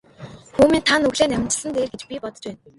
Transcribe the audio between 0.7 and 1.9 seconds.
минь та нүглээ наманчилсан нь дээр